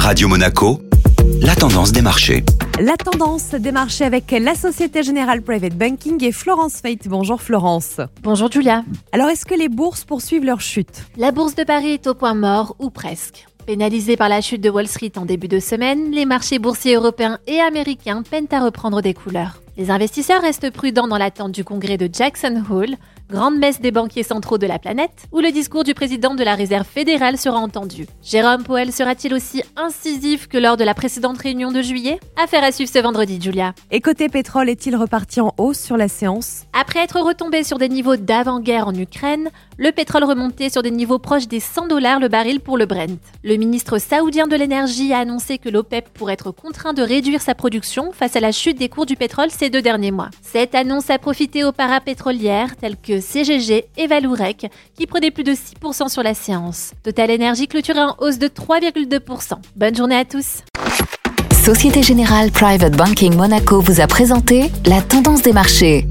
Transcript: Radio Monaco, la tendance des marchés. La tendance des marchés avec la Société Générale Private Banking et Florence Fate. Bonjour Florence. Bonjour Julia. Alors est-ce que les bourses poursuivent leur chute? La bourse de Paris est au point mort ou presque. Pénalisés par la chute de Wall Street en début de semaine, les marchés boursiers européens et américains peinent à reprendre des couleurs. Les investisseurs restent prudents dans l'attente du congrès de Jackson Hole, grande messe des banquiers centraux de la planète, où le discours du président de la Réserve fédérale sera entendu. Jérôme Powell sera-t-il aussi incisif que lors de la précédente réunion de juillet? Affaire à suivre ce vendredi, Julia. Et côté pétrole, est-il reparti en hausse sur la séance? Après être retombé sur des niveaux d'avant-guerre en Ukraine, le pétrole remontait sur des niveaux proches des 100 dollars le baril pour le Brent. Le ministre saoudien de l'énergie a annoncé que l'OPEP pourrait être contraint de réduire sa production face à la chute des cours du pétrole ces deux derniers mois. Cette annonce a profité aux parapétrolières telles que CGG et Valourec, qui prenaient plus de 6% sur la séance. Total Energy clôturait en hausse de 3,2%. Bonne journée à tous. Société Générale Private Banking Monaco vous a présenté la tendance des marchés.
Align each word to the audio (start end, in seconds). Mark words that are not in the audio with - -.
Radio 0.00 0.28
Monaco, 0.28 0.80
la 1.42 1.54
tendance 1.54 1.92
des 1.92 2.00
marchés. 2.00 2.42
La 2.80 2.96
tendance 2.96 3.50
des 3.50 3.70
marchés 3.70 4.04
avec 4.04 4.30
la 4.30 4.54
Société 4.54 5.02
Générale 5.02 5.42
Private 5.42 5.76
Banking 5.76 6.24
et 6.24 6.32
Florence 6.32 6.80
Fate. 6.80 7.06
Bonjour 7.06 7.42
Florence. 7.42 8.00
Bonjour 8.22 8.50
Julia. 8.50 8.82
Alors 9.12 9.28
est-ce 9.28 9.44
que 9.44 9.54
les 9.54 9.68
bourses 9.68 10.04
poursuivent 10.04 10.46
leur 10.46 10.62
chute? 10.62 11.04
La 11.18 11.32
bourse 11.32 11.54
de 11.54 11.64
Paris 11.64 11.92
est 11.92 12.06
au 12.06 12.14
point 12.14 12.32
mort 12.32 12.76
ou 12.78 12.88
presque. 12.88 13.46
Pénalisés 13.66 14.16
par 14.16 14.30
la 14.30 14.40
chute 14.40 14.62
de 14.62 14.70
Wall 14.70 14.88
Street 14.88 15.12
en 15.16 15.26
début 15.26 15.48
de 15.48 15.60
semaine, 15.60 16.10
les 16.12 16.24
marchés 16.24 16.58
boursiers 16.58 16.94
européens 16.94 17.38
et 17.46 17.60
américains 17.60 18.22
peinent 18.22 18.48
à 18.52 18.64
reprendre 18.64 19.02
des 19.02 19.12
couleurs. 19.12 19.60
Les 19.80 19.90
investisseurs 19.90 20.42
restent 20.42 20.68
prudents 20.68 21.08
dans 21.08 21.16
l'attente 21.16 21.52
du 21.52 21.64
congrès 21.64 21.96
de 21.96 22.06
Jackson 22.12 22.62
Hole, 22.70 22.96
grande 23.30 23.56
messe 23.56 23.80
des 23.80 23.92
banquiers 23.92 24.24
centraux 24.24 24.58
de 24.58 24.66
la 24.66 24.78
planète, 24.78 25.26
où 25.32 25.40
le 25.40 25.52
discours 25.52 25.84
du 25.84 25.94
président 25.94 26.34
de 26.34 26.44
la 26.44 26.54
Réserve 26.54 26.86
fédérale 26.86 27.38
sera 27.38 27.56
entendu. 27.56 28.06
Jérôme 28.22 28.62
Powell 28.62 28.92
sera-t-il 28.92 29.32
aussi 29.32 29.62
incisif 29.76 30.48
que 30.48 30.58
lors 30.58 30.76
de 30.76 30.84
la 30.84 30.92
précédente 30.92 31.38
réunion 31.38 31.72
de 31.72 31.80
juillet? 31.80 32.20
Affaire 32.36 32.62
à 32.62 32.72
suivre 32.72 32.90
ce 32.92 32.98
vendredi, 32.98 33.40
Julia. 33.40 33.72
Et 33.90 34.02
côté 34.02 34.28
pétrole, 34.28 34.68
est-il 34.68 34.96
reparti 34.96 35.40
en 35.40 35.54
hausse 35.56 35.80
sur 35.80 35.96
la 35.96 36.08
séance? 36.08 36.64
Après 36.74 37.00
être 37.00 37.18
retombé 37.18 37.64
sur 37.64 37.78
des 37.78 37.88
niveaux 37.88 38.16
d'avant-guerre 38.16 38.86
en 38.86 38.94
Ukraine, 38.94 39.48
le 39.78 39.92
pétrole 39.92 40.24
remontait 40.24 40.68
sur 40.68 40.82
des 40.82 40.90
niveaux 40.90 41.18
proches 41.18 41.48
des 41.48 41.60
100 41.60 41.86
dollars 41.86 42.20
le 42.20 42.28
baril 42.28 42.60
pour 42.60 42.76
le 42.76 42.84
Brent. 42.84 43.18
Le 43.42 43.56
ministre 43.56 43.96
saoudien 43.96 44.46
de 44.46 44.56
l'énergie 44.56 45.14
a 45.14 45.20
annoncé 45.20 45.56
que 45.56 45.70
l'OPEP 45.70 46.10
pourrait 46.10 46.34
être 46.34 46.50
contraint 46.50 46.92
de 46.92 47.00
réduire 47.00 47.40
sa 47.40 47.54
production 47.54 48.12
face 48.12 48.36
à 48.36 48.40
la 48.40 48.52
chute 48.52 48.78
des 48.78 48.90
cours 48.90 49.06
du 49.06 49.16
pétrole 49.16 49.50
ces 49.50 49.69
deux 49.70 49.82
derniers 49.82 50.10
mois. 50.10 50.28
Cette 50.42 50.74
annonce 50.74 51.10
a 51.10 51.18
profité 51.18 51.64
aux 51.64 51.72
parapétrolières 51.72 52.76
telles 52.76 52.96
que 52.96 53.20
CGG 53.20 53.86
et 53.96 54.06
Valourec, 54.06 54.66
qui 54.96 55.06
prenaient 55.06 55.30
plus 55.30 55.44
de 55.44 55.52
6% 55.52 56.08
sur 56.08 56.22
la 56.22 56.34
séance. 56.34 56.92
Total 57.02 57.30
Energy 57.30 57.66
clôturait 57.66 58.00
en 58.00 58.16
hausse 58.18 58.38
de 58.38 58.48
3,2%. 58.48 59.54
Bonne 59.76 59.96
journée 59.96 60.16
à 60.16 60.24
tous. 60.24 60.62
Société 61.64 62.02
Générale 62.02 62.50
Private 62.50 62.96
Banking 62.96 63.34
Monaco 63.36 63.80
vous 63.80 64.00
a 64.00 64.06
présenté 64.06 64.70
la 64.86 65.02
tendance 65.02 65.42
des 65.42 65.52
marchés. 65.52 66.06